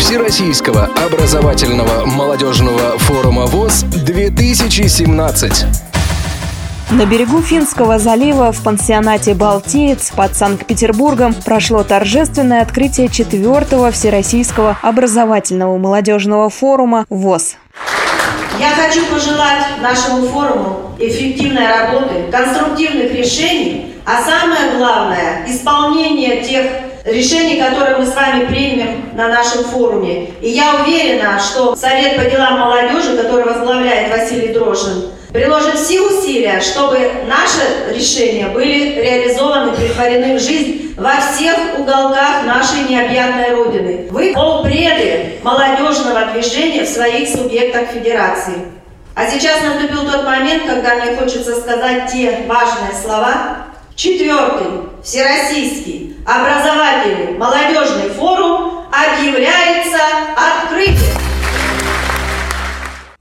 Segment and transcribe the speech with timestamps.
[0.00, 5.66] Всероссийского образовательного молодежного форума ВОЗ-2017.
[6.92, 15.76] На берегу Финского залива в пансионате «Балтиец» под Санкт-Петербургом прошло торжественное открытие четвертого Всероссийского образовательного
[15.76, 17.56] молодежного форума ВОЗ.
[18.58, 27.60] Я хочу пожелать нашему форуму эффективной работы, конструктивных решений, а самое главное– исполнения тех решений,
[27.60, 30.30] которые мы с вами примем на нашем форуме.
[30.40, 36.60] И я уверена, что Совет по делам молодежи, который возглавляет Василий Дрожин, приложит все усилия,
[36.60, 44.08] чтобы наши решения были реализованы, притворены в жизнь во всех уголках нашей необъятной Родины.
[44.10, 48.54] Вы полпреды молодежного движения в своих субъектах Федерации.
[49.14, 53.66] А сейчас наступил тот момент, когда мне хочется сказать те важные слова.
[53.96, 59.98] Четвертый Всероссийский образовательный молодежный форум объявляется
[60.36, 61.29] открытым.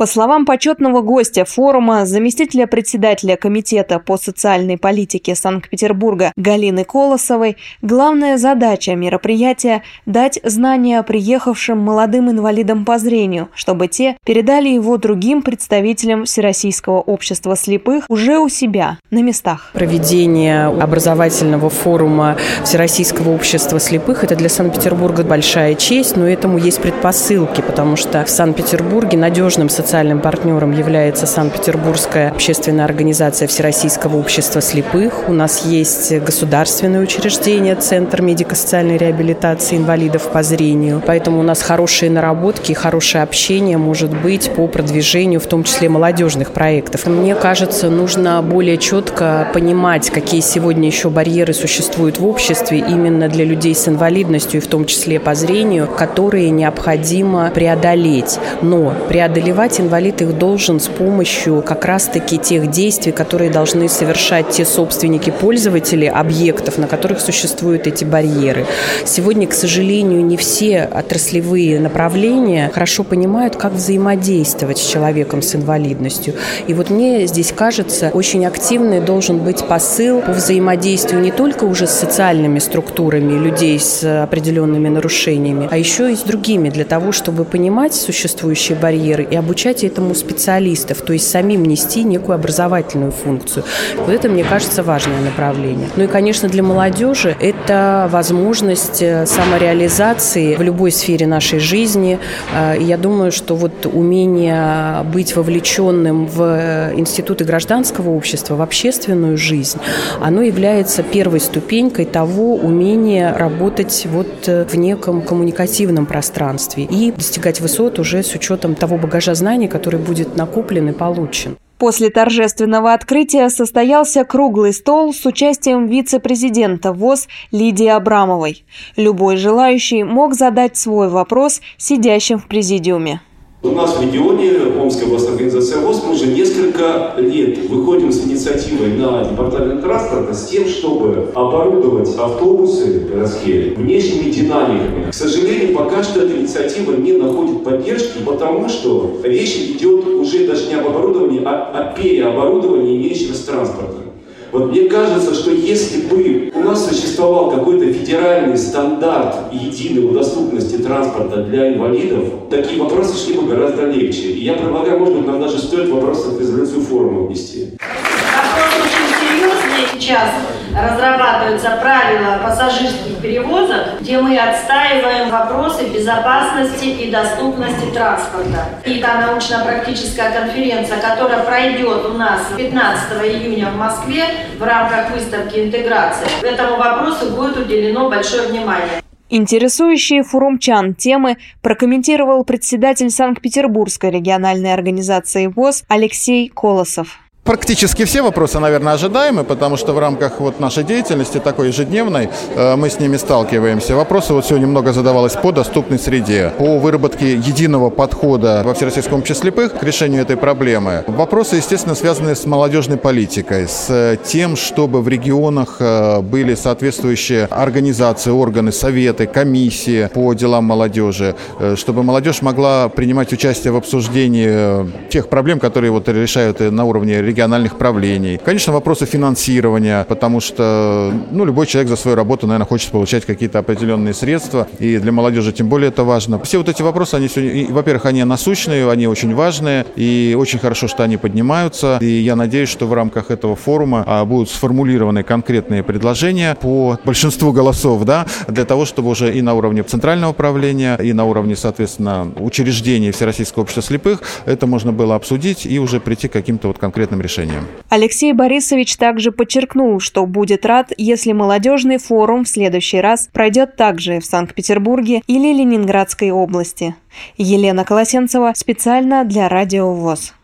[0.00, 8.38] По словам почетного гостя форума, заместителя председателя Комитета по социальной политике Санкт-Петербурга Галины Колосовой, главная
[8.38, 16.24] задача мероприятия– дать знания приехавшим молодым инвалидам по зрению, чтобы те передали его другим представителям
[16.24, 19.68] Всероссийского общества слепых уже у себя, на местах.
[19.74, 27.60] Проведение образовательного форума Всероссийского общества слепых– это для Санкт-Петербурга большая честь, но этому есть предпосылки,
[27.60, 35.28] потому что в Санкт-Петербурге надежным социальным Социальным партнером является Санкт-Петербургская общественная организация Всероссийского общества слепых.
[35.28, 41.02] У нас есть государственное учреждение, Центр медико-социальной реабилитации инвалидов по зрению.
[41.04, 46.52] Поэтому у нас хорошие наработки хорошее общение может быть по продвижению, в том числе молодежных
[46.52, 47.06] проектов.
[47.08, 53.44] Мне кажется, нужно более четко понимать, какие сегодня еще барьеры существуют в обществе именно для
[53.44, 58.38] людей с инвалидностью, и в том числе по зрению, которые необходимо преодолеть.
[58.62, 64.64] Но преодолевать инвалид их должен с помощью как раз-таки тех действий, которые должны совершать те
[64.64, 68.66] собственники, пользователи объектов, на которых существуют эти барьеры.
[69.04, 76.34] Сегодня, к сожалению, не все отраслевые направления хорошо понимают, как взаимодействовать с человеком с инвалидностью.
[76.66, 81.86] И вот мне здесь кажется, очень активный должен быть посыл по взаимодействию не только уже
[81.86, 87.44] с социальными структурами людей с определенными нарушениями, а еще и с другими, для того, чтобы
[87.44, 93.64] понимать существующие барьеры и обучать обучать этому специалистов, то есть самим нести некую образовательную функцию.
[93.96, 95.88] Вот это, мне кажется, важное направление.
[95.96, 102.18] Ну и, конечно, для молодежи это возможность э, самореализации в любой сфере нашей жизни.
[102.54, 109.36] Э, я думаю, что вот умение быть вовлеченным в э, институты гражданского общества, в общественную
[109.36, 109.78] жизнь,
[110.20, 117.98] оно является первой ступенькой того умения работать вот в неком коммуникативном пространстве и достигать высот
[117.98, 121.56] уже с учетом того багажа знаний, знаний, который будет накоплен и получен.
[121.78, 128.64] После торжественного открытия состоялся круглый стол с участием вице-президента ВОЗ Лидии Абрамовой.
[128.96, 133.22] Любой желающий мог задать свой вопрос сидящим в президиуме.
[133.62, 138.94] У нас в регионе, Омская областная организация ВОЗ, мы уже несколько лет выходим с инициативой
[138.96, 145.10] на департамент транспорта с тем, чтобы оборудовать автобусы городские внешними динамиками.
[145.10, 150.68] К сожалению, пока что эта инициатива не находит поддержки, потому что речь идет уже даже
[150.68, 154.09] не об оборудовании, а о переоборудовании имеющегося транспорта.
[154.52, 161.44] Вот мне кажется, что если бы у нас существовал какой-то федеральный стандарт единой доступности транспорта
[161.44, 164.32] для инвалидов, такие вопросы шли бы гораздо легче.
[164.32, 167.70] И я предлагаю, может быть, нам даже стоит вопрос в резолюцию форума внести.
[167.78, 170.30] Вопрос очень серьезный сейчас
[170.74, 178.66] разрабатываются правила пассажирских перевозок, где мы отстаиваем вопросы безопасности и доступности транспорта.
[178.84, 184.24] И та научно-практическая конференция, которая пройдет у нас 15 июня в Москве
[184.58, 189.02] в рамках выставки интеграции, этому вопросу будет уделено большое внимание.
[189.32, 197.20] Интересующие форумчан темы прокомментировал председатель Санкт-Петербургской региональной организации ВОЗ Алексей Колосов.
[197.42, 202.76] Практически все вопросы, наверное, ожидаемы, потому что в рамках вот нашей деятельности такой ежедневной э,
[202.76, 203.96] мы с ними сталкиваемся.
[203.96, 209.50] Вопросы вот сегодня много задавалось по доступной среде, по выработке единого подхода во Всероссийском обществе
[209.50, 211.02] слепых к решению этой проблемы.
[211.06, 218.30] Вопросы, естественно, связаны с молодежной политикой, с тем, чтобы в регионах э, были соответствующие организации,
[218.30, 225.28] органы, советы, комиссии по делам молодежи, э, чтобы молодежь могла принимать участие в обсуждении тех
[225.28, 228.38] проблем, которые вот решают на уровне региональных правлений.
[228.44, 233.58] Конечно, вопросы финансирования, потому что ну, любой человек за свою работу, наверное, хочет получать какие-то
[233.58, 236.38] определенные средства, и для молодежи тем более это важно.
[236.42, 240.88] Все вот эти вопросы, они сегодня, во-первых, они насущные, они очень важные, и очень хорошо,
[240.88, 245.82] что они поднимаются, и я надеюсь, что в рамках этого форума а, будут сформулированы конкретные
[245.82, 251.12] предложения по большинству голосов, да, для того, чтобы уже и на уровне центрального управления, и
[251.12, 256.32] на уровне, соответственно, учреждений Всероссийского общества слепых это можно было обсудить и уже прийти к
[256.32, 257.66] каким-то вот конкретным решениям.
[257.88, 264.20] Алексей Борисович также подчеркнул, что будет рад, если молодежный форум в следующий раз пройдет также
[264.20, 266.94] в Санкт-Петербурге или Ленинградской области.
[267.36, 270.34] Елена Колосенцева специально для Радио ВОЗ.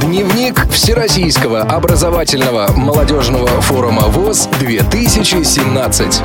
[0.00, 6.22] Дневник Всероссийского образовательного молодежного форума ВОЗ 2017.